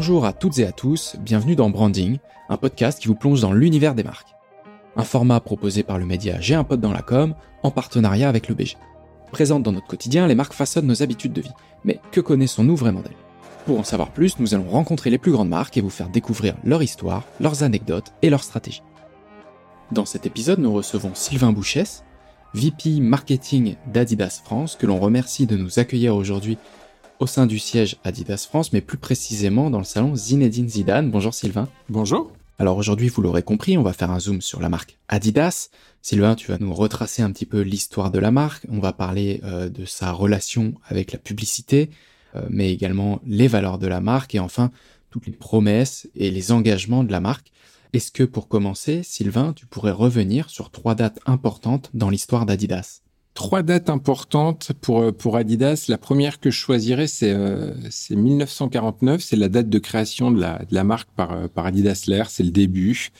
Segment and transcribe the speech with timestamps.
[0.00, 2.16] Bonjour à toutes et à tous, bienvenue dans Branding,
[2.48, 4.34] un podcast qui vous plonge dans l'univers des marques.
[4.96, 8.48] Un format proposé par le média J'ai un pote dans la com, en partenariat avec
[8.48, 8.78] le BG.
[9.30, 11.52] Présente dans notre quotidien, les marques façonnent nos habitudes de vie.
[11.84, 13.12] Mais que connaissons-nous vraiment d'elles?
[13.66, 16.56] Pour en savoir plus, nous allons rencontrer les plus grandes marques et vous faire découvrir
[16.64, 18.82] leur histoire, leurs anecdotes et leurs stratégies.
[19.92, 22.04] Dans cet épisode, nous recevons Sylvain Bouchès,
[22.54, 26.56] VP Marketing d'Adidas France, que l'on remercie de nous accueillir aujourd'hui
[27.20, 31.10] au sein du siège Adidas France, mais plus précisément dans le salon Zinedine Zidane.
[31.10, 31.68] Bonjour Sylvain.
[31.90, 32.32] Bonjour.
[32.58, 35.68] Alors aujourd'hui, vous l'aurez compris, on va faire un zoom sur la marque Adidas.
[36.02, 38.66] Sylvain, tu vas nous retracer un petit peu l'histoire de la marque.
[38.70, 41.90] On va parler euh, de sa relation avec la publicité,
[42.36, 44.70] euh, mais également les valeurs de la marque et enfin
[45.10, 47.52] toutes les promesses et les engagements de la marque.
[47.92, 53.02] Est-ce que pour commencer, Sylvain, tu pourrais revenir sur trois dates importantes dans l'histoire d'Adidas?
[53.34, 55.86] Trois dates importantes pour, euh, pour Adidas.
[55.88, 57.72] La première que je choisirais, c'est euh,
[58.10, 59.22] 1949.
[59.22, 62.24] C'est la date de création de la, de la marque par, euh, par Adidas Dassler.
[62.28, 63.12] C'est le début.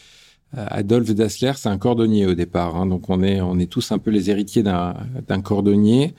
[0.56, 2.76] Euh, Adolphe Dassler, c'est un cordonnier au départ.
[2.76, 6.14] Hein, donc on est, on est tous un peu les héritiers d'un cordonnier.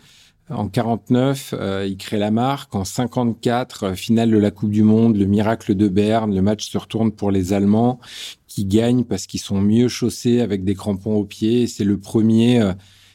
[0.50, 2.74] En 49, euh, il crée la marque.
[2.76, 6.34] En 54, finale de la Coupe du Monde, le miracle de Berne.
[6.34, 8.00] Le match se retourne pour les Allemands
[8.48, 11.68] qui gagnent parce qu'ils sont mieux chaussés avec des crampons aux pieds.
[11.68, 12.62] C'est le premier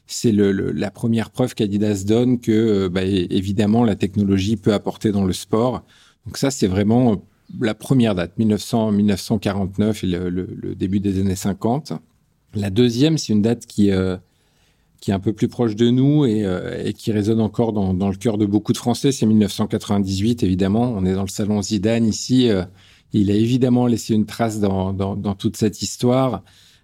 [0.06, 5.10] c'est le, la première preuve qu'Adidas donne que, euh, bah, évidemment, la technologie peut apporter
[5.10, 5.84] dans le sport.
[6.26, 7.16] Donc ça, c'est vraiment euh,
[7.60, 11.92] la première date, 1900, 1949 et le, le, début des années 50.
[12.54, 14.16] La deuxième, c'est une date qui, euh,
[15.00, 16.44] qui est un peu plus proche de nous et,
[16.84, 19.12] et qui résonne encore dans, dans, le cœur de beaucoup de Français.
[19.12, 20.92] C'est 1998, évidemment.
[20.96, 22.48] On est dans le salon Zidane ici.
[23.12, 26.42] il a évidemment laissé une trace dans, dans, dans toute cette histoire.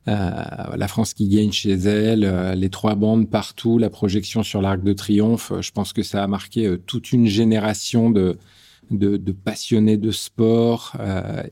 [0.08, 4.60] Euh, la France qui gagne chez elle, euh, les trois bandes partout, la projection sur
[4.60, 5.52] l'Arc de Triomphe.
[5.52, 8.36] Euh, je pense que ça a marqué toute une génération de,
[8.90, 10.96] de, de passionnés de sport.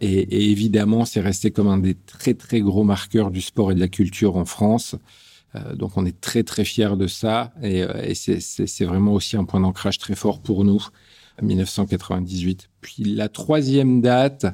[0.01, 3.75] Et, et, évidemment, c'est resté comme un des très très gros marqueurs du sport et
[3.77, 4.97] de la culture en France.
[5.75, 7.53] donc on est très très fiers de ça.
[7.63, 10.85] Et, et c'est vraiment aussi un point d'ancrage très fort pour nous,
[11.41, 12.69] 1998.
[12.81, 14.47] Puis la troisième date,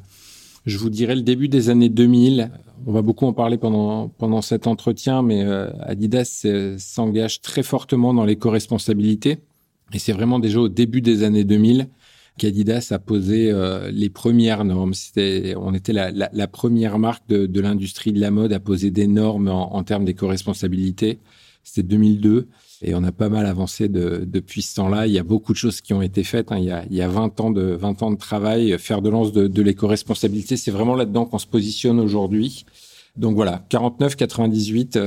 [0.67, 2.51] je vous dirais le début des années 2000.
[2.87, 7.63] On va beaucoup en parler pendant, pendant cet entretien, mais euh, Adidas euh, s'engage très
[7.63, 9.39] fortement dans l'éco-responsabilité.
[9.93, 11.89] Et c'est vraiment déjà au début des années 2000
[12.37, 14.93] qu'Adidas a posé euh, les premières normes.
[15.57, 19.49] On était la, la, première marque de, l'industrie de la mode à poser des normes
[19.49, 21.21] en, en termes d'éco-responsabilité.
[21.63, 22.49] C'était 2002.
[22.83, 25.07] Et on a pas mal avancé de, depuis ce temps-là.
[25.07, 26.53] Il y a beaucoup de choses qui ont été faites.
[26.53, 26.59] Hein.
[26.59, 28.79] Il, y a, il y a 20 ans de 20 ans de travail.
[28.79, 32.67] Faire de lance de, de l'éco-responsabilité, c'est vraiment là-dedans qu'on se positionne aujourd'hui.
[33.17, 34.99] Donc voilà, 49, 98,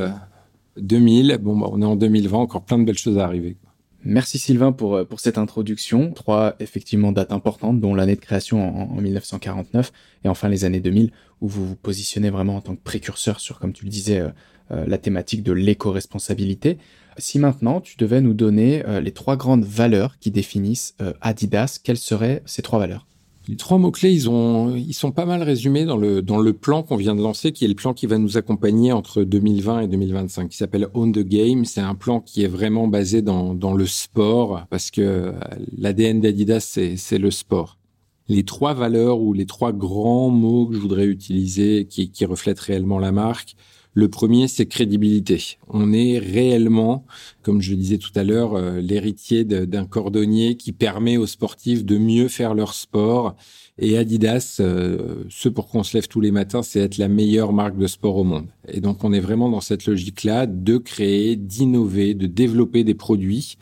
[0.78, 1.38] 2000.
[1.42, 3.58] Bon, bah, on est en 2020, encore plein de belles choses à arriver.
[4.06, 6.12] Merci Sylvain pour, euh, pour cette introduction.
[6.14, 9.92] Trois effectivement dates importantes, dont l'année de création en, en, 1949
[10.24, 13.60] et enfin les années 2000, où vous vous positionnez vraiment en tant que précurseur sur,
[13.60, 14.30] comme tu le disais, euh,
[14.72, 16.78] euh, la thématique de l'éco-responsabilité.
[17.20, 21.80] Si maintenant tu devais nous donner euh, les trois grandes valeurs qui définissent euh, Adidas,
[21.84, 23.06] quelles seraient ces trois valeurs?
[23.48, 27.16] Les trois mots-clés, ils, ont, ils sont pas mal résumés dans le, plan qu'on vient
[27.16, 30.58] de lancer, qui est le plan qui va nous accompagner entre 2020 et 2025, qui
[30.58, 31.66] s'appelle Own the Game.
[31.66, 35.34] C'est un plan qui est vraiment basé dans, le sport, parce que
[35.76, 37.80] l'ADN d'Adidas, c'est le sport.
[38.28, 42.60] Les trois valeurs ou les trois grands mots que je voudrais utiliser, qui, qui reflètent
[42.60, 43.56] réellement la marque,
[43.94, 45.58] le premier, c'est crédibilité.
[45.68, 47.06] On est réellement,
[47.42, 51.98] comme je disais tout à l'heure, euh, l'héritier d'un cordonnier qui permet aux sportifs de
[51.98, 53.36] mieux faire leur sport.
[53.80, 57.52] Et Adidas, euh, ce pour qu'on se lève tous les matins, c'est être la meilleure
[57.52, 58.48] marque de sport au monde.
[58.68, 63.58] Et donc, on est vraiment dans cette logique-là de créer, d'innover, de développer des produits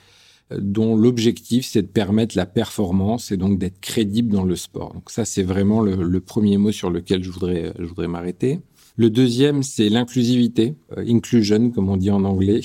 [0.51, 4.93] euh, dont l'objectif, c'est de permettre la performance et donc d'être crédible dans le sport.
[4.93, 8.59] Donc ça, c'est vraiment le, le, premier mot sur lequel je voudrais, je voudrais m'arrêter.
[8.97, 12.61] Le deuxième, c'est l'inclusivité, euh, inclusion, comme on dit en anglais.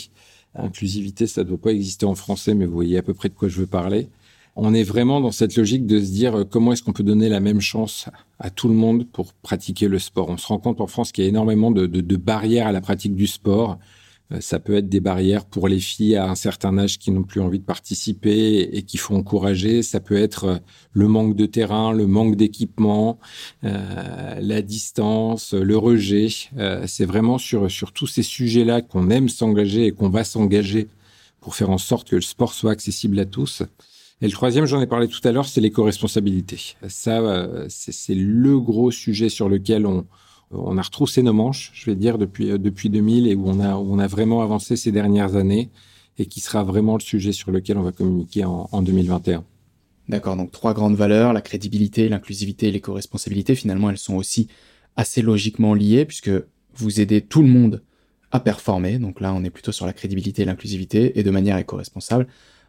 [0.55, 3.35] Inclusivité, ça ne doit pas exister en français, mais vous voyez à peu près de
[3.35, 4.09] quoi je veux parler.
[4.57, 7.29] On est vraiment dans cette logique de se dire euh, comment est-ce qu'on peut donner
[7.29, 8.09] la même chance
[8.39, 10.31] à tout le monde pour pratiquer le sport?
[10.31, 12.73] On se rend compte en France qu'il y a énormément de, de, de barrières à
[12.73, 13.79] la pratique du sport.
[14.33, 17.23] Euh, ça peut être des barrières pour les filles à un certain âge qui n'ont
[17.23, 19.83] plus envie de participer et qui faut encourager.
[19.83, 20.59] Ça peut être euh,
[20.93, 23.19] le manque de terrain, le manque d'équipement,
[23.65, 26.29] euh, la distance, le rejet.
[26.87, 30.89] C'est vraiment sur, sur tous ces sujets-là qu'on aime s'engager et qu'on va s'engager
[31.41, 33.63] pour faire en sorte que le sport soit accessible à tous.
[34.21, 36.77] Et le troisième, j'en ai parlé tout à l'heure, c'est l'éco-responsabilité.
[36.89, 40.07] Ça, c'est le gros sujet sur lequel on,
[40.53, 43.61] on a retroussé nos manches, je vais dire, depuis, euh, depuis 2000 et où on,
[43.61, 45.71] a, on a vraiment avancé ces dernières années
[46.19, 49.45] et qui sera vraiment le sujet sur lequel on va communiquer en, en 2021.
[50.09, 54.49] D'accord, donc trois grandes valeurs, la crédibilité, l'inclusivité et l'éco-responsabilité, finalement, elles sont aussi
[54.97, 56.31] assez logiquement liées puisque
[56.75, 57.83] vous aidez tout le monde
[58.31, 58.99] à performer.
[58.99, 62.27] Donc là, on est plutôt sur la crédibilité et l'inclusivité et de manière éco-responsable.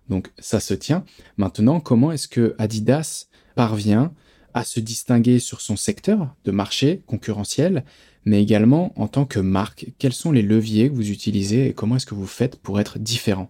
[0.10, 1.04] Donc ça se tient.
[1.38, 4.14] Maintenant, comment est-ce que Adidas parvient
[4.54, 7.84] à se distinguer sur son secteur de marché concurrentiel,
[8.26, 11.96] mais également en tant que marque Quels sont les leviers que vous utilisez et comment
[11.98, 13.50] est-ce que vous faites pour être différent?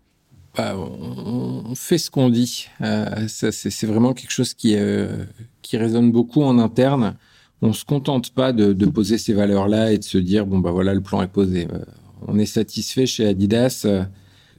[0.55, 2.67] Bah, on fait ce qu'on dit.
[2.81, 5.25] Euh, c'est vraiment quelque chose qui, euh,
[5.61, 7.15] qui résonne beaucoup en interne.
[7.61, 10.71] On se contente pas de, de poser ces valeurs-là et de se dire bon bah
[10.71, 11.67] voilà le plan est posé.
[11.73, 11.79] Euh,
[12.27, 13.87] on est satisfait chez Adidas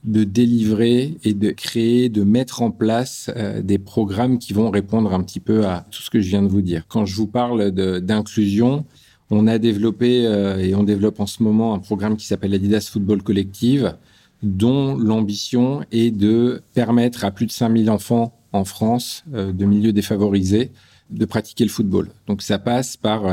[0.04, 5.12] de délivrer et de créer, de mettre en place euh, des programmes qui vont répondre
[5.14, 6.84] un petit peu à tout ce que je viens de vous dire.
[6.88, 8.84] Quand je vous parle d'inclusion,
[9.30, 12.88] on a développé euh, et on développe en ce moment un programme qui s'appelle Adidas
[12.92, 13.96] Football Collective,
[14.42, 20.70] dont l'ambition est de permettre à plus de 5000 enfants en France de milieux défavorisés
[21.10, 22.10] de pratiquer le football.
[22.26, 23.24] Donc ça passe par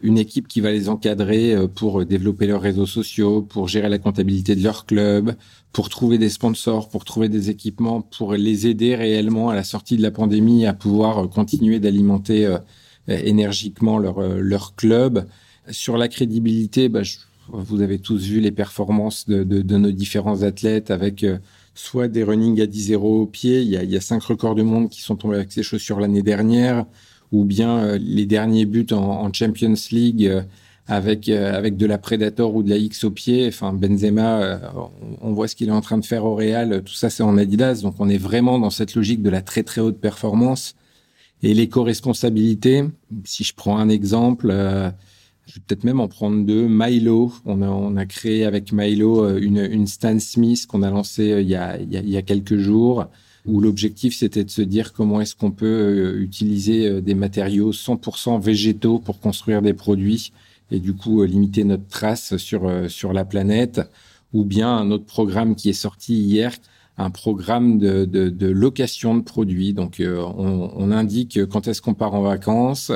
[0.00, 3.98] une équipe qui va les encadrer euh, pour développer leurs réseaux sociaux, pour gérer la
[3.98, 5.34] comptabilité de leur club,
[5.72, 9.96] pour trouver des sponsors, pour trouver des équipements, pour les aider réellement à la sortie
[9.96, 12.58] de la pandémie à pouvoir euh, continuer d'alimenter euh,
[13.08, 15.26] énergiquement leur, leur club.
[15.70, 17.02] Sur la crédibilité, bah,
[17.48, 21.24] vous avez tous vu les performances de, de, de nos différents athlètes avec
[21.78, 24.56] soit des running à 10-0 au pied, il y, a, il y a cinq records
[24.56, 26.84] du monde qui sont tombés avec ces chaussures l'année dernière,
[27.32, 30.42] ou bien euh, les derniers buts en, Champions League euh,
[30.86, 33.46] avec euh, avec de la Predator ou de la X au pied.
[33.48, 34.60] Enfin, Benzema,
[35.20, 36.82] on, voit ce qu'il est en train de faire au Real.
[36.82, 37.82] Tout ça, c'est en Adidas.
[37.82, 40.76] Donc, on est vraiment dans cette logique de la très très haute performance
[41.42, 42.84] et l'éco-responsabilité.
[43.24, 46.66] Si je prends un exemple, je vais peut-être même en prendre deux.
[46.68, 51.36] Milo, on a on a créé avec Milo une une Stan Smith qu'on a lancé
[51.42, 53.08] il y a il y a quelques jours
[53.48, 57.72] où l'objectif c'était de se dire comment est-ce qu'on peut euh, utiliser euh, des matériaux
[57.72, 60.32] 100% végétaux pour construire des produits
[60.70, 63.80] et du coup euh, limiter notre trace sur sur la planète
[64.34, 66.52] ou bien un autre programme qui est sorti hier
[66.98, 69.72] un programme de, de, de location de produits.
[69.72, 72.90] Donc, on, on, indique quand est-ce qu'on part en vacances,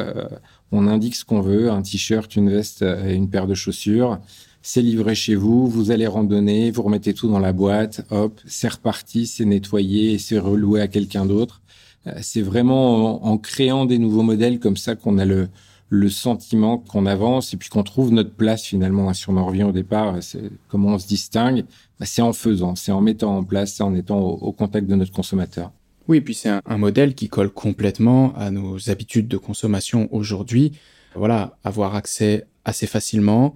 [0.73, 4.19] on indique ce qu'on veut, un t-shirt, une veste et une paire de chaussures
[4.63, 8.69] c'est livré chez vous, vous allez randonner, vous remettez tout dans la boîte, hop, c'est
[8.69, 11.61] reparti, c'est nettoyé et c'est reloué à quelqu'un d'autre.
[12.07, 15.49] Euh, c'est vraiment en, créant des nouveaux modèles comme ça qu'on a le,
[15.93, 19.13] le sentiment qu'on avance et puis qu'on trouve notre place finalement.
[19.13, 21.65] Si on en revient au départ, c'est comment on se distingue.
[22.01, 24.95] Bah, c'est en faisant, c'est en mettant en place, c'est en étant au, contact de
[24.95, 25.71] notre consommateur.
[26.09, 30.73] Oui, et puis c'est un, modèle qui colle complètement à nos habitudes de consommation aujourd'hui.
[31.15, 33.55] Voilà, avoir accès assez facilement,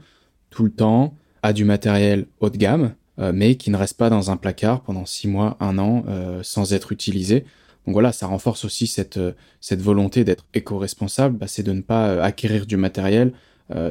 [0.56, 4.08] tout le temps à du matériel haut de gamme, euh, mais qui ne reste pas
[4.08, 7.44] dans un placard pendant six mois, un an, euh, sans être utilisé.
[7.86, 11.82] Donc voilà, ça renforce aussi cette, euh, cette volonté d'être éco-responsable, bah, c'est de ne
[11.82, 13.32] pas acquérir du matériel.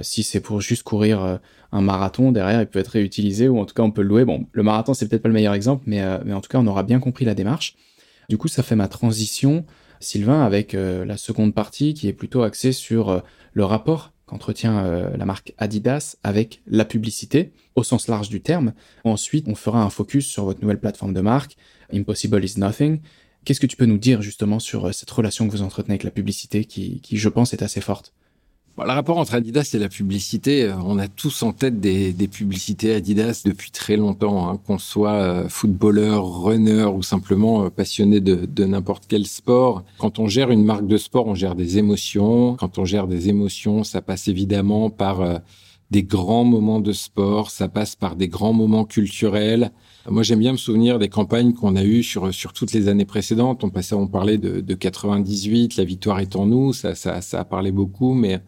[0.01, 1.39] si c'est pour juste courir
[1.73, 4.23] un marathon, derrière, il peut être réutilisé, ou en tout cas, on peut le louer.
[4.23, 6.67] Bon, le marathon, c'est peut-être pas le meilleur exemple, mais, mais en tout cas, on
[6.67, 7.75] aura bien compris la démarche.
[8.29, 9.65] Du coup, ça fait ma transition,
[9.99, 13.21] Sylvain, avec la seconde partie, qui est plutôt axée sur
[13.51, 18.73] le rapport qu'entretient euh, la marque Adidas avec la publicité au sens large du terme.
[19.03, 21.57] Ensuite, on fera un focus sur votre nouvelle plateforme de marque,
[21.93, 23.01] Impossible is Nothing.
[23.43, 26.03] Qu'est-ce que tu peux nous dire justement sur euh, cette relation que vous entretenez avec
[26.03, 28.13] la publicité qui, qui je pense, est assez forte?
[28.83, 32.27] Le rapport entre Adidas et la publicité, euh, on a tous en tête des, des
[32.27, 38.19] publicités Adidas depuis très longtemps, hein, qu'on soit euh, footballeur, runner ou simplement euh, passionné
[38.19, 39.85] de, de n'importe quel sport.
[39.97, 42.55] Quand on gère une marque de sport, on gère des émotions.
[42.55, 45.41] Quand on gère des émotions, ça passe évidemment par
[45.91, 49.71] des grands moments de sport, ça passe par des grands moments culturels.
[50.09, 53.05] Moi, j'aime bien me souvenir des campagnes qu'on a eues sur sur toutes les années
[53.05, 53.63] précédentes.
[53.63, 57.39] On passait, on parlait de, de 98, la victoire est en nous, ça, ça, ça
[57.39, 58.41] a parlé beaucoup, mais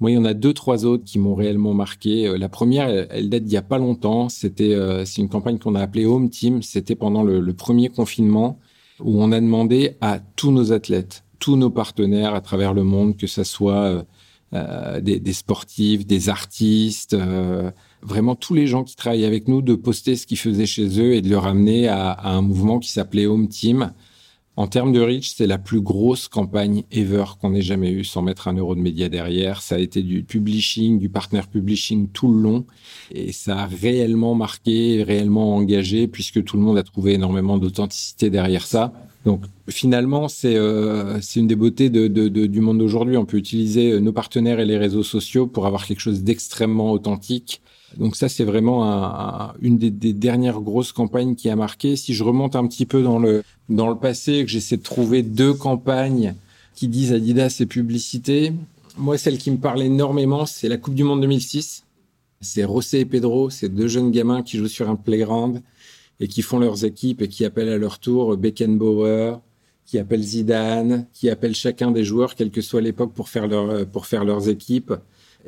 [0.00, 2.26] moi, il y en a deux, trois autres qui m'ont réellement marqué.
[2.26, 4.28] Euh, la première, elle, date d'il y a pas longtemps.
[4.28, 6.62] C'était, euh, c'est une campagne qu'on a appelée Home Team.
[6.62, 8.58] C'était pendant le, premier confinement
[9.00, 13.16] où on a demandé à tous nos athlètes, tous nos partenaires à travers le monde,
[13.16, 14.04] que ce soit
[14.52, 17.16] euh, des, sportifs, des artistes,
[18.02, 21.14] vraiment tous les gens qui travaillent avec nous, de poster ce qu'ils faisaient chez eux
[21.14, 23.92] et de le ramener à, à un mouvement qui s'appelait Home Team.
[24.56, 28.22] En termes de reach, c'est la plus grosse campagne ever qu'on ait jamais eue sans
[28.22, 29.60] mettre un euro de média derrière.
[29.62, 32.64] Ça a été du publishing, du partner publishing tout le long.
[33.10, 38.30] Et ça a réellement marqué, réellement engagé puisque tout le monde a trouvé énormément d'authenticité
[38.30, 38.92] derrière ça.
[39.24, 43.16] Donc finalement, c'est euh, une des beautés de, de, de du monde d'aujourd'hui.
[43.16, 47.60] On peut utiliser nos partenaires et les réseaux sociaux pour avoir quelque chose d'extrêmement authentique
[47.96, 51.96] Donc ça, c'est vraiment une des, dernières grosses campagnes qui a marqué.
[51.96, 55.22] Si je remonte un petit peu dans le dans le passé, que j'essaie de trouver
[55.22, 56.34] deux campagnes
[56.74, 58.52] qui disent Adidas et publicité,
[58.96, 61.84] moi, celle qui me parle énormément, c'est la Coupe du Monde 2006.
[62.40, 65.62] C'est Rosé et Pedro, c'est deux jeunes gamins qui jouent sur un playground
[66.20, 69.38] et qui font leurs équipes et qui appellent à leur tour Beckenbauer,
[69.86, 73.48] qui appellent Zidane, qui appellent chacun des joueurs, quelle que soit l'époque, pour faire
[73.92, 74.94] pour faire leurs équipes.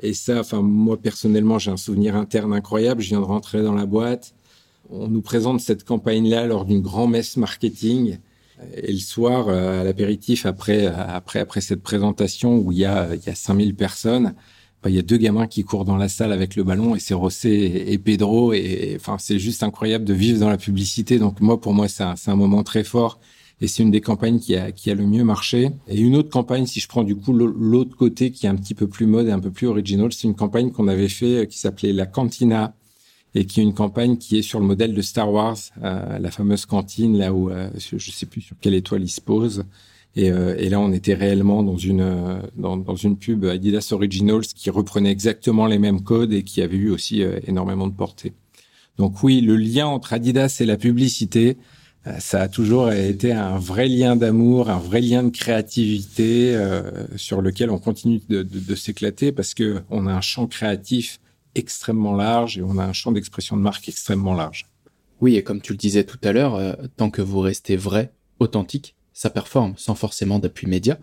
[0.02, 3.02] Et ça, enfin, moi, personnellement, j'ai un souvenir interne incroyable.
[3.02, 4.34] Je viens de rentrer dans la boîte.
[4.90, 8.18] On nous présente cette campagne-là lors d'une grand messe marketing.
[8.74, 13.14] Et le soir, euh, à l'apéritif, après, après, après cette présentation où il y a,
[13.14, 14.34] il y a 5000 personnes,
[14.82, 17.00] bah, il y a deux gamins qui courent dans la salle avec le ballon et
[17.00, 18.52] c'est Rossé et, Pedro.
[18.52, 21.18] Et, enfin, c'est juste incroyable de vivre dans la publicité.
[21.18, 23.18] Donc, moi, pour moi, c'est un, un moment très fort
[23.60, 25.70] et c'est une des campagnes qui a, qui a le mieux marché.
[25.88, 28.74] Et une autre campagne, si je prends du coup l'autre côté qui est un petit
[28.74, 31.44] peu plus mode et un peu plus original, c'est une campagne qu'on avait fait euh,
[31.46, 32.74] qui s'appelait la Cantina
[33.36, 36.30] et qui est une campagne qui est sur le modèle de Star Wars, euh, la
[36.30, 39.64] fameuse cantine là où euh, je sais plus sur quelle étoile il se pose.
[40.18, 45.10] Et, euh, là, on était réellement dans une dans, une pub Adidas Originals qui reprenait
[45.10, 48.32] exactement les mêmes codes et qui avait eu aussi énormément de portée.
[48.96, 51.58] Donc oui, le lien entre Adidas et la publicité,
[52.18, 57.42] ça a toujours été un vrai lien d'amour, un vrai lien de créativité euh, sur
[57.42, 61.20] lequel on continue de, s'éclater parce que on a un champ créatif
[61.54, 64.66] extrêmement large et on a un champ d'expression de marque extrêmement large.
[65.20, 68.12] Oui, et comme tu le disais tout à l'heure, euh, tant que vous restez vrai,
[68.38, 70.98] authentique, ça performe sans forcément d'appui média.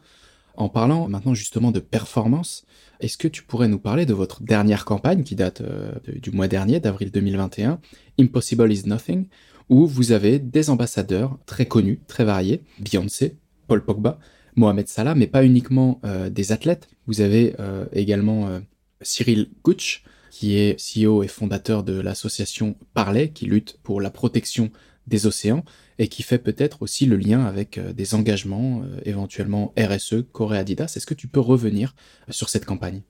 [0.55, 2.63] En parlant maintenant justement de performance,
[2.99, 6.47] est-ce que tu pourrais nous parler de votre dernière campagne qui date euh, du mois
[6.47, 7.81] dernier, d'avril 2021,
[8.19, 9.25] Impossible is Nothing,
[9.69, 14.19] où vous avez des ambassadeurs très connus, très variés, Beyoncé, Paul Pogba,
[14.55, 16.87] Mohamed Salah, mais pas uniquement euh, des athlètes.
[17.07, 17.55] Vous avez
[17.91, 18.61] également
[19.01, 24.71] Cyril Gutsch, qui est CEO et fondateur de l'association Parley, qui lutte pour la protection
[25.07, 25.63] des océans
[25.99, 30.57] et qui fait peut-être aussi le lien avec euh, des engagements euh, éventuellement RSE, Corée
[30.57, 30.93] Adidas.
[30.95, 31.95] Est-ce que tu peux revenir
[32.29, 33.01] sur cette campagne?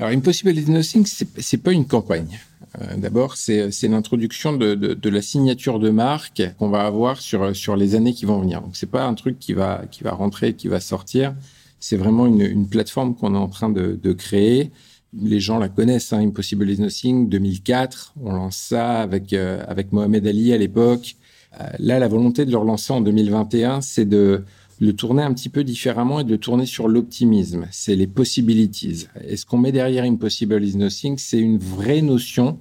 [0.00, 2.40] Alors, Impossible Nothing, c'est pas une campagne.
[2.80, 7.54] Euh, D'abord, c'est l'introduction de, de, de, la signature de marque qu'on va avoir sur
[7.54, 8.62] sur les années qui vont venir.
[8.62, 11.34] Donc, c'est pas un truc qui va qui va rentrer, qui va sortir.
[11.80, 14.70] C'est vraiment une, une plateforme qu'on est en train de, de créer
[15.18, 19.92] les gens la connaissent, hein, Impossible is Nothing, 2004, on lance ça avec euh, avec
[19.92, 21.16] Mohamed Ali à l'époque.
[21.60, 24.44] Euh, là, la volonté de le relancer en 2021, c'est de
[24.80, 27.66] le tourner un petit peu différemment et de le tourner sur l'optimisme.
[27.70, 29.06] C'est les possibilities.
[29.26, 32.58] Et ce qu'on met derrière Impossible is Nothing, c'est une vraie notion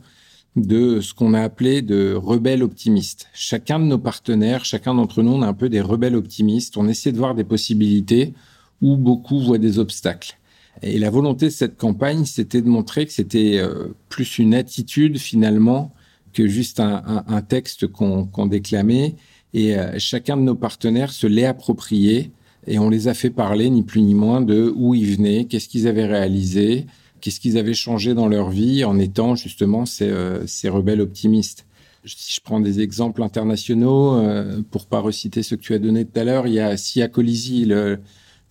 [0.58, 3.28] de ce qu'on a appelé de rebelles optimistes.
[3.34, 6.76] Chacun de nos partenaires, chacun d'entre nous, on a un peu des rebelles optimistes.
[6.76, 8.34] On essaie de voir des possibilités
[8.82, 10.38] où beaucoup voient des obstacles.
[10.82, 15.18] Et la volonté de cette campagne, c'était de montrer que c'était euh, plus une attitude
[15.18, 15.94] finalement
[16.34, 19.16] que juste un, un, texte qu'on déclamait.
[19.54, 22.32] Et euh, chacun de nos partenaires se l'est approprié
[22.68, 25.68] et on les a fait parler ni plus ni moins de où ils venaient, qu'est-ce
[25.68, 26.86] qu'ils avaient réalisé,
[27.22, 31.66] qu'est-ce qu'ils avaient changé dans leur vie en étant justement ces, euh, ces rebelles optimistes.
[32.06, 36.06] Si je prends des exemples internationaux, euh, pour pas reciter ce que tu as donné
[36.06, 38.00] tout à l'heure, il y a Sia Colisi, le,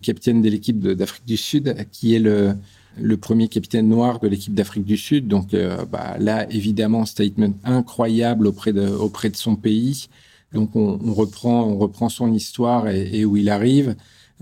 [0.02, 2.54] capitaine de l'équipe d'Afrique du Sud, qui est le,
[3.00, 5.28] le premier capitaine noir de l'équipe d'Afrique du Sud.
[5.28, 10.08] Donc euh, bah, là, évidemment, statement incroyable auprès de, auprès de son pays.
[10.52, 13.96] Donc on, on reprend, on reprend son histoire et, et où il arrive.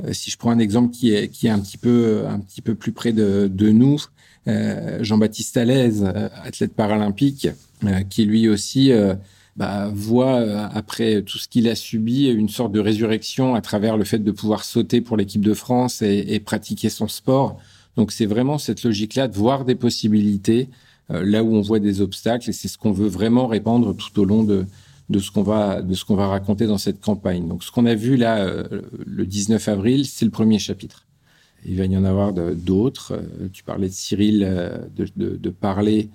[0.04, 2.62] Euh, si je prends un exemple qui est, qui est un petit peu, un petit
[2.62, 4.02] peu plus près de, de nous,
[4.48, 7.48] euh, Jean-Baptiste Alaise, euh, athlète paralympique,
[8.08, 8.90] qui lui aussi
[9.56, 13.96] bah, voit euh, après tout ce qu'il a subi une sorte de résurrection à travers
[13.96, 17.58] le fait de pouvoir sauter pour l'équipe de France et, et, pratiquer son sport.
[17.96, 20.68] Donc c'est vraiment cette logique-là de voir des possibilités
[21.10, 24.20] euh, là où on voit des obstacles et c'est ce qu'on veut vraiment répandre tout
[24.20, 24.66] au long de,
[25.08, 27.46] de ce qu'on va de ce qu'on va raconter dans cette campagne.
[27.48, 31.04] Donc ce qu'on a vu là euh, le 19 avril, c'est le premier chapitre.
[31.64, 33.20] Il va y en avoir d'autres.
[33.52, 34.40] Tu parlais de Cyril,
[34.94, 36.10] de, de, de parler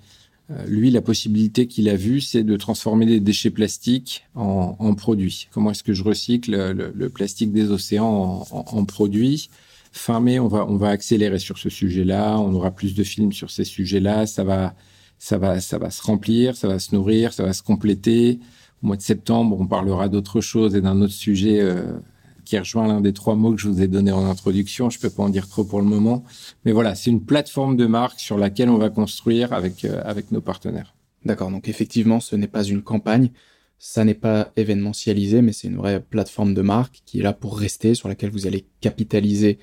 [0.52, 4.94] euh, lui, la possibilité qu'il a vue, c'est de transformer des déchets plastiques en, en
[4.94, 5.48] produits.
[5.52, 9.50] Comment est-ce que je recycle le, le, plastique des océans en, en, en, produits?
[9.92, 12.38] Fin mai, on va, on va accélérer sur ce sujet-là.
[12.38, 14.26] On aura plus de films sur ces sujets-là.
[14.26, 14.74] Ça va,
[15.18, 18.40] ça va, ça va se remplir, ça va se nourrir, ça va se compléter.
[18.82, 21.92] Au mois de septembre, on parlera d'autre chose et d'un autre sujet euh,
[22.44, 24.90] qui rejoint l'un des trois mots que je vous ai donné en introduction.
[24.90, 26.24] Je peux pas en dire trop pour le moment,
[26.64, 30.32] mais voilà, c'est une plateforme de marque sur laquelle on va construire avec euh, avec
[30.32, 30.94] nos partenaires.
[31.24, 33.30] D'accord, donc effectivement, ce n'est pas une campagne,
[33.78, 37.56] ça n'est pas événementialisé, mais c'est une vraie plateforme de marque qui est là pour
[37.56, 39.58] rester, sur laquelle vous allez capitaliser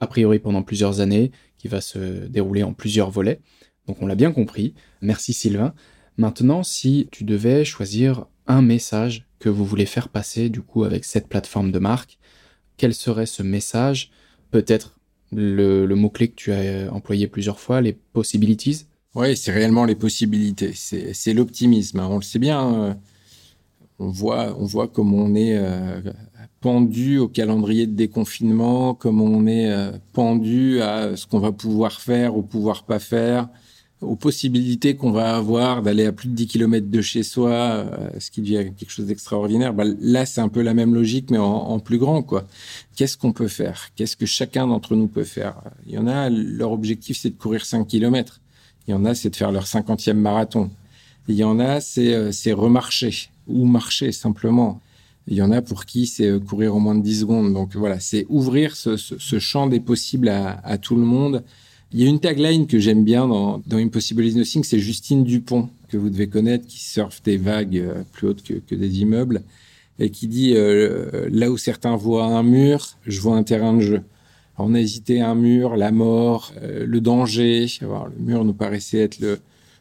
[0.00, 3.40] a priori pendant plusieurs années, qui va se dérouler en plusieurs volets.
[3.86, 4.74] Donc on l'a bien compris.
[5.00, 5.72] Merci Sylvain.
[6.18, 11.04] Maintenant, si tu devais choisir un message que vous voulez faire passer du coup avec
[11.04, 12.18] cette plateforme de marque,
[12.76, 14.10] quel serait ce message?
[14.50, 14.98] Peut-être
[15.32, 18.86] le, mot-clé que tu as employé plusieurs fois, les possibilities?
[19.14, 20.72] Oui, c'est réellement les possibilités.
[20.74, 22.00] C'est l'optimisme.
[22.00, 22.08] Hein.
[22.10, 22.74] On le sait bien.
[22.74, 22.94] Euh,
[23.98, 26.00] on voit, on voit comme on est euh,
[26.60, 32.00] pendu au calendrier de déconfinement, comme on est euh, pendu à ce qu'on va pouvoir
[32.00, 33.48] faire ou pouvoir pas faire,
[34.00, 38.10] aux possibilités qu'on va avoir d'aller à plus de 10 km de chez soi, euh,
[38.18, 39.74] ce qui devient quelque chose d'extraordinaire.
[39.74, 42.46] Bah, là, c'est un peu la même logique, mais en, plus grand, quoi.
[42.94, 43.88] Qu'est-ce qu'on peut faire?
[43.96, 45.60] Qu'est-ce que chacun d'entre nous peut faire?
[45.86, 48.40] Il y en a, leur objectif, c'est de courir 5 km.
[48.86, 50.70] Il y en a, c'est de faire leur 50e marathon.
[51.26, 54.80] Il y en a, c'est euh, remarcher ou marcher simplement.
[55.26, 57.52] Il y en a pour qui c'est euh, courir au moins de 10 secondes.
[57.52, 61.44] Donc voilà, c'est ouvrir ce, ce, champ des possibles à, à, tout le monde.
[61.92, 65.24] Il y a une tagline que j'aime bien dans, dans Impossible is Nothing, c'est Justine
[65.24, 69.00] Dupont, que vous devez connaître, qui surfe des vagues euh, plus hautes que, que des
[69.00, 69.42] immeubles,
[69.98, 73.80] et qui dit euh, Là où certains voient un mur, je vois un terrain de
[73.80, 74.02] jeu.
[74.58, 77.66] on a hésité un mur, la mort, le danger.
[77.80, 79.40] Le mur nous paraissait être le,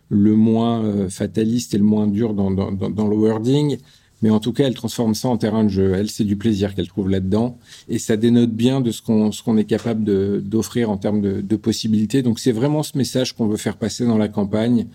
[0.10, 3.78] le moins fataliste et le moins dur dans, dans, dans le wording.
[4.22, 5.94] Mais en tout cas, elle transforme ça en terrain de jeu.
[5.94, 7.60] Elle, c'est du plaisir qu'elle trouve là-dedans.
[7.88, 10.04] Et ça dénote bien de ce qu'on est capable
[10.42, 12.24] d'offrir en termes de, de possibilités.
[12.24, 14.88] Donc, c'est vraiment ce message qu'on veut faire passer dans la campagne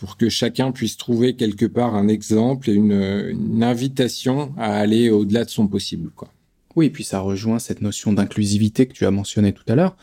[0.00, 5.44] pour que chacun puisse trouver quelque part un exemple et une, invitation à aller au-delà
[5.44, 6.10] de son possible.
[6.16, 6.32] Quoi.
[6.74, 9.98] Oui, et puis ça rejoint cette notion d'inclusivité que tu as mentionné tout à l'heure,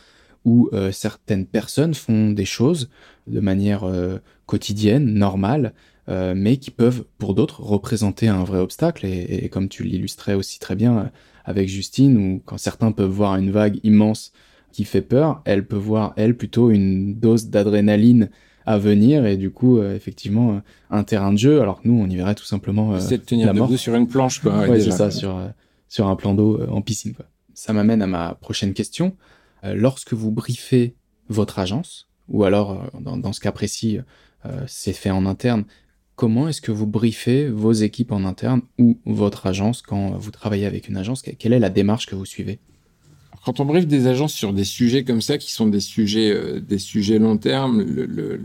[0.45, 2.91] où euh, certaines personnes font des choses
[3.25, 5.73] de manière euh, quotidienne, normale,
[6.09, 9.05] euh, mais qui peuvent pour d'autres représenter un vrai obstacle.
[9.05, 11.03] Et, comme tu l'illustrais aussi très bien euh,
[11.43, 14.31] avec Justine, où quand certains peuvent voir une vague immense
[14.71, 18.29] qui fait peur, elle peut voir, elle, plutôt une dose d'adrénaline
[18.65, 19.25] à venir.
[19.25, 21.61] Et du coup euh, effectivement un terrain de jeu.
[21.61, 24.39] Alors que nous on y verrait tout simplement c'est de tenir debout sur une planche
[24.39, 25.37] quoi ouais, c'est ça sur
[25.89, 27.25] sur un plan d'eau en piscine quoi.
[27.53, 29.15] Ça m'amène à ma prochaine question.
[29.63, 30.95] Lorsque vous briefez
[31.27, 33.99] votre agence ou alors dans, dans ce cas précis
[34.67, 35.65] c'est fait en interne
[36.17, 40.65] Comment est-ce que vous briefez vos équipes en interne ou votre agence quand vous travaillez
[40.65, 41.21] avec une agence?
[41.21, 42.57] Quelle est la démarche que vous suivez?
[43.45, 46.59] Quand on briefe des agences sur des sujets comme ça, qui sont des sujets, euh,
[46.59, 47.85] des sujets long terme,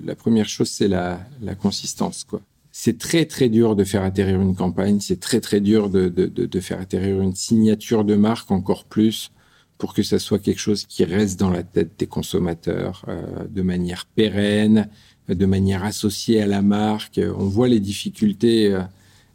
[0.05, 1.27] la première chose, c'est la,
[1.59, 2.27] consistance.
[2.73, 6.79] C'est très très dur de faire atterrir une campagne, c'est très très dur de, faire
[6.79, 9.33] atterrir une signature de marque encore plus
[9.79, 13.63] pour que ça soit quelque chose qui reste dans la tête des consommateurs euh, de
[13.63, 14.91] manière pérenne,
[15.29, 17.21] de manière associée à la marque.
[17.39, 18.83] On voit les difficultés euh,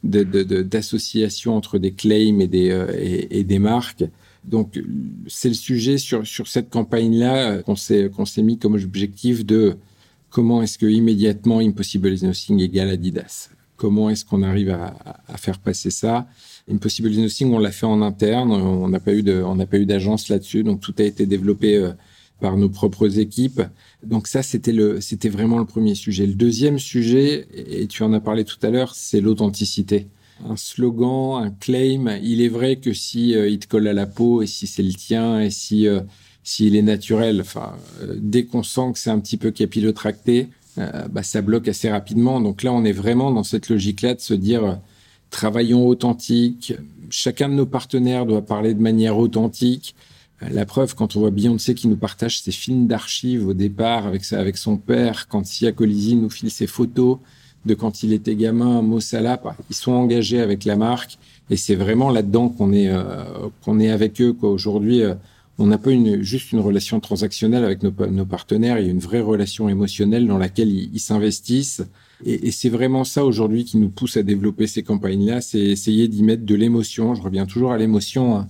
[0.04, 4.04] d'association entre des claims et des, euh, et, des marques.
[4.44, 4.80] Donc,
[5.28, 8.12] c'est le sujet sur, cette campagne-là euh, qu'on s'est,
[8.44, 9.76] mis comme objectif de
[10.30, 13.50] comment est-ce que immédiatement Impossible is Nothing égale Adidas?
[13.76, 14.96] Comment est-ce qu'on arrive à,
[15.28, 16.28] à, faire passer ça?
[16.70, 18.52] Impossible is Nothing, on l'a fait en interne.
[18.52, 20.64] On n'a pas eu d'agence là-dessus.
[20.64, 21.92] Donc, tout a été développé
[22.40, 23.62] par nos propres équipes.
[24.04, 26.26] Donc ça, c'était le, c'était vraiment le premier sujet.
[26.26, 30.08] Le deuxième sujet, et tu en as parlé tout à l'heure, c'est l'authenticité.
[30.48, 32.20] Un slogan, un claim.
[32.22, 34.84] Il est vrai que si euh, il te colle à la peau et si c'est
[34.84, 36.02] le tien et si euh,
[36.44, 40.48] s'il est naturel, enfin, euh, dès qu'on sent que c'est un petit peu capillotracté,
[41.10, 42.40] bah, ça bloque assez rapidement.
[42.40, 44.80] Donc là, on est vraiment dans cette logique-là de se dire
[45.32, 46.76] travaillons authentique.
[47.10, 49.96] Chacun de nos partenaires doit parler de manière authentique.
[50.42, 54.32] La preuve, quand on voit Beyoncé qui nous partage ses films d'archives au départ avec,
[54.34, 57.18] avec son père, quand Sia Colisi nous file ses photos
[57.66, 61.18] de quand il était gamin, Mo Salah, bah, ils sont engagés avec la marque
[61.50, 63.24] et c'est vraiment là-dedans qu'on est, euh,
[63.64, 64.32] qu'on est avec eux.
[64.32, 64.52] Quoi.
[64.52, 65.16] Aujourd'hui, euh,
[65.58, 68.92] on n'a pas une, juste une relation transactionnelle avec nos, nos, partenaires, il y a
[68.92, 71.82] une vraie relation émotionnelle dans laquelle ils, s'investissent.
[72.24, 76.08] Et, et c'est vraiment ça aujourd'hui qui nous pousse à développer ces campagnes-là, c'est essayer
[76.08, 77.16] d'y mettre de l'émotion.
[77.16, 78.38] Je reviens toujours à l'émotion.
[78.38, 78.48] Hein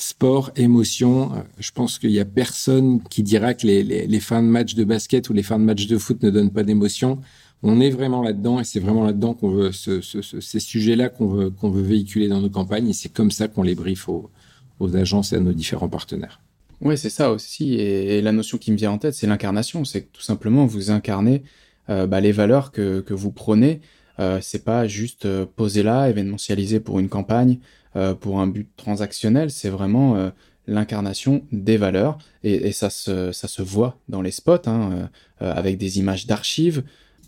[0.00, 1.32] sport, émotion.
[1.32, 4.84] Euh, je pense qu'il y a personne qui dira que les, fins de match de
[4.84, 7.20] basket ou les fins de match de foot ne donnent pas d'émotion.
[7.62, 11.26] On est vraiment là-dedans et c'est vraiment là-dedans qu'on veut ce, ce, ces sujets-là qu'on
[11.26, 14.30] veut qu'on veut véhiculer dans nos campagnes et c'est comme ça qu'on les briefe aux,
[14.78, 16.40] aux, agences et à nos différents partenaires.
[16.80, 17.74] Oui, c'est ça aussi.
[17.74, 19.84] Et, la notion qui me vient en tête, c'est l'incarnation.
[19.84, 21.42] C'est que tout simplement vous incarnez
[21.90, 23.82] euh, bah, les valeurs que, que vous prenez.
[24.20, 27.58] Euh, c'est pas juste euh, poser là, événementialiser pour une campagne,
[27.96, 30.30] euh, pour un but transactionnel, c'est vraiment euh,
[30.68, 35.08] l'incarnation des valeurs et, et, ça, se, ça se voit dans les spots hein,
[35.42, 36.84] euh, avec des images d'archives,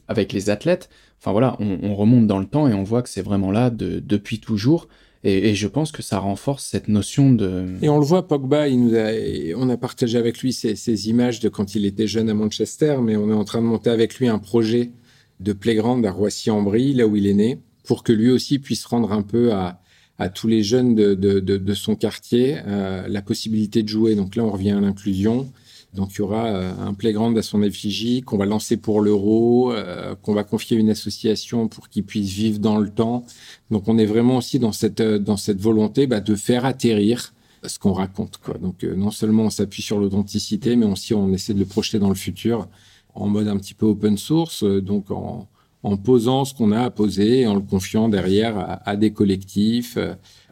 [0.06, 0.88] avec les athlètes.
[1.18, 3.70] Enfin voilà, on, on, remonte dans le temps et on voit que c'est vraiment là
[3.70, 4.86] de, depuis toujours
[5.24, 7.66] Et, je pense que ça renforce cette notion de.
[7.82, 9.10] Et on le voit, Pogba, il nous a,
[9.56, 13.16] on a partagé avec lui ces, images de quand il était jeune à Manchester, mais
[13.16, 14.92] on est en train de monter avec lui un projet
[15.40, 19.12] de playground à Roissy-en-Brie, là où il est né, pour que lui aussi puisse rendre
[19.12, 19.81] un peu à,
[20.18, 24.14] à tous les jeunes de, de, de, son quartier euh, la possibilité de jouer.
[24.14, 25.50] Donc là, on revient à l'inclusion.
[25.94, 29.72] Donc il y aura euh, un playground à son effigie qu'on va lancer pour l'euro,
[29.72, 33.26] euh, qu'on va confier à une association pour qu'il puisse vivre dans le temps.
[33.70, 37.34] Donc on est vraiment aussi dans cette euh, dans cette volonté bah, de faire atterrir
[37.64, 38.38] ce qu'on raconte.
[38.38, 38.56] Quoi.
[38.58, 42.08] Donc non seulement on s'appuie sur l'authenticité, mais aussi on essaie de le projeter dans
[42.08, 42.68] le futur
[43.14, 45.46] en mode un petit peu open source, donc en,
[45.82, 49.12] en posant ce qu'on a à poser et en le confiant derrière à, à des
[49.12, 49.98] collectifs,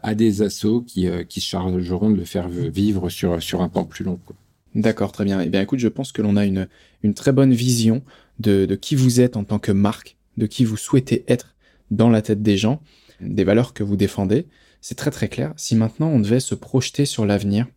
[0.03, 3.85] à des assos qui, qui se chargeront de le faire vivre sur, sur un temps
[3.85, 4.19] plus long.
[4.25, 4.35] Quoi.
[4.75, 5.41] D'accord, très bien.
[5.41, 6.67] Eh bien, écoute, je pense que l'on a une,
[7.03, 8.01] une très bonne vision
[8.39, 11.55] de, de qui vous êtes en tant que marque, de qui vous souhaitez être
[11.91, 12.81] dans la tête des gens,
[13.19, 14.47] des valeurs que vous défendez.
[14.79, 15.53] C'est très très clair.
[15.57, 17.67] Si maintenant on devait se projeter sur l'avenir,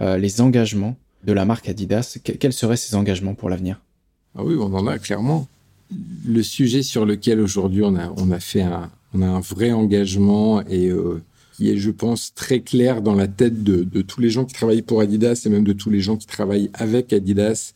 [0.00, 3.80] euh, les engagements de la marque Adidas, quels seraient ces engagements pour l'avenir?
[4.36, 5.46] Ah oui, on en a clairement.
[6.26, 11.22] Le sujet sur lequel aujourd'hui on a, fait un, vrai engagement et euh,
[11.56, 14.82] qui est, je pense, très clair dans la tête de, tous les gens qui travaillent
[14.82, 17.74] pour Adidas et même de tous les gens qui travaillent avec Adidas.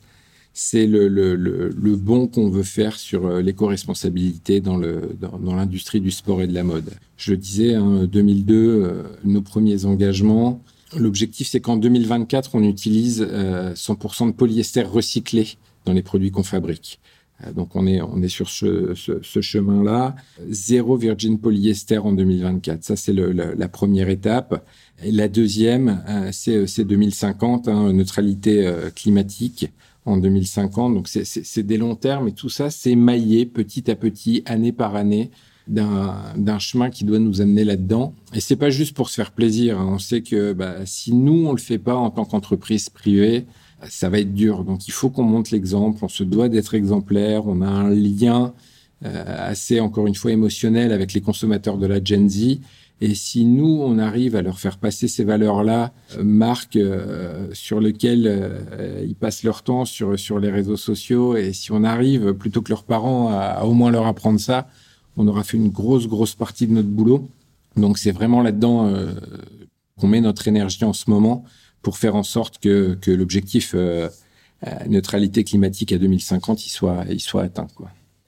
[0.55, 6.55] C'est le, bon qu'on veut faire sur euh, l'éco-responsabilité dans l'industrie du sport et de
[6.55, 6.91] la mode.
[7.17, 10.63] Je le disais, hein, 2002, euh, nos premiers engagements.
[10.97, 16.43] L'objectif, c'est qu'en 2024, on utilise 100% euh, de polyester recyclé dans les produits qu'on
[16.43, 17.01] fabrique.
[17.45, 20.17] Euh, donc on est on est sur ce, ce, ce chemin-là.
[20.49, 22.83] Zéro virgin polyester en 2024.
[22.83, 24.67] Ça c'est la première étape.
[25.03, 29.71] Et la deuxième, euh, c'est 2050, hein, neutralité euh, climatique
[30.05, 30.95] en 2050.
[30.95, 34.97] Donc c'est des longs termes et tout ça c'est maillé petit à petit, année par
[34.97, 35.31] année
[35.69, 38.15] d'un chemin qui doit nous amener là-dedans.
[38.33, 39.81] Et c'est pas juste pour se faire plaisir.
[39.81, 39.89] Hein.
[39.95, 43.47] On sait que bah, si nous on le fait pas en tant qu'entreprise privée,
[43.89, 44.65] ça va être dur.
[44.65, 48.53] Donc il faut qu'on monte l'exemple, on se doit d'être exemplaire, on a un lien
[49.05, 52.59] euh, assez, encore une fois, émotionnel avec les consommateurs de la Gen Z.
[53.03, 57.79] Et si nous, on arrive à leur faire passer ces valeurs-là, euh, marques euh, sur
[57.79, 58.65] lesquelles
[59.07, 62.71] ils passent leur temps sur, sur les réseaux sociaux, et si on arrive, plutôt que
[62.71, 64.67] leurs parents, à, au moins leur apprendre ça,
[65.19, 67.29] on aura fait une grosse, grosse partie de notre boulot.
[67.77, 68.91] Donc c'est vraiment là-dedans
[69.99, 71.45] qu'on met notre énergie en ce moment
[71.83, 74.09] pour faire en sorte que, l'objectif euh,
[74.67, 77.69] euh, neutralité climatique à 2050 il soit, soit atteint.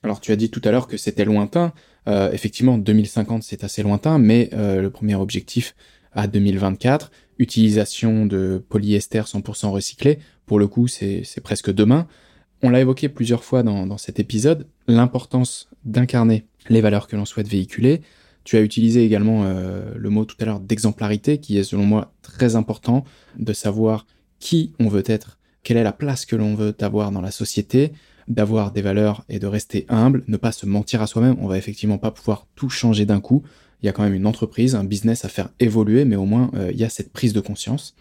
[0.02, 1.72] Alors tu as dit tout à l'heure que c'était lointain.
[2.06, 5.74] Euh, effectivement, 2050 c'est assez lointain, mais le premier objectif
[6.12, 12.06] à 2024, utilisation de polyester 100% recyclé, pour le coup c'est presque demain.
[12.62, 17.48] On l'a évoqué plusieurs fois dans, cet épisode, l'importance d'incarner les valeurs que l'on souhaite
[17.48, 18.02] véhiculer,
[18.44, 22.56] tu as utilisé également le mot tout à l'heure d'exemplarité, qui est selon moi très
[22.56, 23.04] important,
[23.38, 24.06] de savoir
[24.38, 27.92] qui on veut être, quelle est la place que l'on veut avoir dans la société,
[28.28, 31.36] d'avoir des valeurs et de rester humble, ne pas se mentir à soi-même.
[31.40, 33.42] On va effectivement pas pouvoir tout changer d'un coup.
[33.82, 36.50] Il y a quand même une entreprise, un business à faire évoluer, mais au moins
[36.54, 37.94] euh, il y a cette prise de conscience.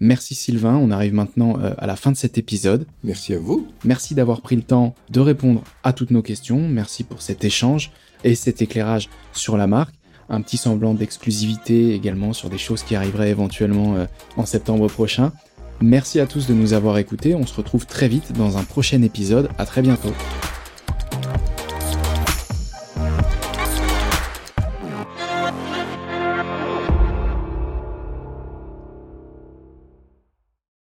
[0.00, 2.86] Merci Sylvain, on arrive maintenant euh, à la fin de cet épisode.
[3.04, 3.68] Merci à vous.
[3.84, 6.68] Merci d'avoir pris le temps de répondre à toutes nos questions.
[6.68, 7.92] Merci pour cet échange
[8.24, 9.99] et cet éclairage sur la marque.
[10.30, 15.32] Un petit semblant d'exclusivité également sur des choses qui arriveraient éventuellement euh, en septembre prochain.
[15.80, 17.34] Merci à tous de nous avoir écoutés.
[17.34, 19.48] On se retrouve très vite dans un prochain épisode.
[19.58, 20.12] À très bientôt.